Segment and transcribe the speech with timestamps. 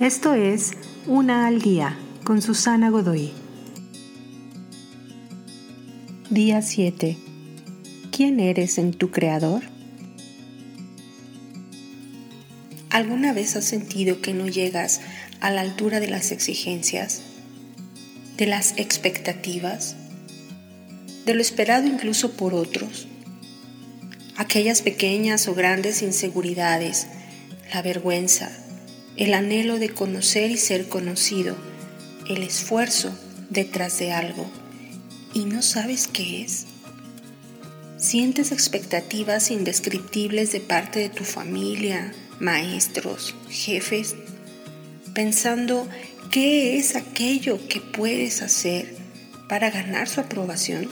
[0.00, 0.72] Esto es
[1.06, 3.32] Una al Día con Susana Godoy.
[6.28, 7.16] Día 7.
[8.12, 9.62] ¿Quién eres en tu creador?
[12.90, 15.00] ¿Alguna vez has sentido que no llegas
[15.40, 17.22] a la altura de las exigencias,
[18.36, 19.96] de las expectativas,
[21.24, 23.08] de lo esperado incluso por otros?
[24.36, 27.06] Aquellas pequeñas o grandes inseguridades,
[27.72, 28.65] la vergüenza,
[29.16, 31.56] el anhelo de conocer y ser conocido,
[32.28, 33.16] el esfuerzo
[33.50, 34.50] detrás de algo
[35.32, 36.66] y no sabes qué es.
[37.98, 44.16] Sientes expectativas indescriptibles de parte de tu familia, maestros, jefes,
[45.14, 45.88] pensando
[46.30, 48.94] qué es aquello que puedes hacer
[49.48, 50.88] para ganar su aprobación.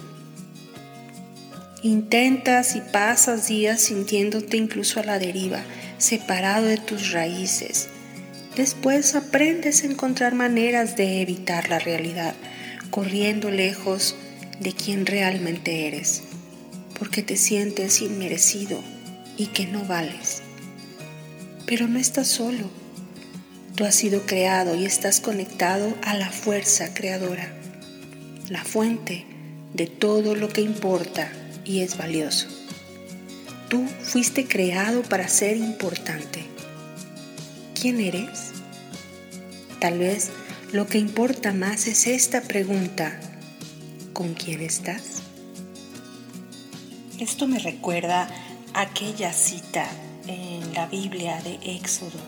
[1.82, 5.62] Intentas y pasas días sintiéndote incluso a la deriva,
[5.98, 7.88] separado de tus raíces,
[8.56, 12.36] Después aprendes a encontrar maneras de evitar la realidad,
[12.90, 14.14] corriendo lejos
[14.60, 16.22] de quien realmente eres,
[16.96, 18.80] porque te sientes inmerecido
[19.36, 20.42] y que no vales.
[21.66, 22.70] Pero no estás solo.
[23.74, 27.52] Tú has sido creado y estás conectado a la fuerza creadora,
[28.48, 29.24] la fuente
[29.72, 31.28] de todo lo que importa
[31.64, 32.46] y es valioso.
[33.68, 36.53] Tú fuiste creado para ser importante
[37.84, 38.52] quién eres?
[39.78, 40.30] Tal vez
[40.72, 43.20] lo que importa más es esta pregunta,
[44.14, 45.20] ¿con quién estás?
[47.20, 48.26] Esto me recuerda
[48.72, 49.86] aquella cita
[50.26, 52.18] en la Biblia de Éxodo.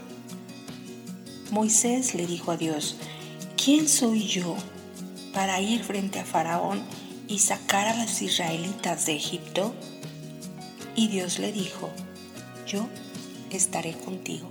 [1.51, 2.99] Moisés le dijo a Dios,
[3.57, 4.59] ¿quién soy yo
[5.33, 6.83] para ir frente a Faraón
[7.29, 9.75] y sacar a los israelitas de Egipto?
[10.95, 11.89] Y Dios le dijo,
[12.67, 12.87] yo
[13.51, 14.51] estaré contigo.